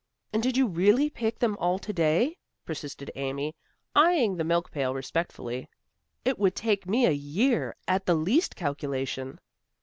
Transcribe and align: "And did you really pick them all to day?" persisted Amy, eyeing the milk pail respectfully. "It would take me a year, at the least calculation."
"And 0.33 0.41
did 0.41 0.57
you 0.57 0.65
really 0.65 1.11
pick 1.11 1.37
them 1.37 1.55
all 1.59 1.77
to 1.77 1.93
day?" 1.93 2.39
persisted 2.65 3.11
Amy, 3.13 3.55
eyeing 3.95 4.35
the 4.37 4.43
milk 4.43 4.71
pail 4.71 4.95
respectfully. 4.95 5.69
"It 6.25 6.39
would 6.39 6.55
take 6.55 6.87
me 6.89 7.05
a 7.05 7.11
year, 7.11 7.75
at 7.87 8.07
the 8.07 8.15
least 8.15 8.55
calculation." 8.55 9.39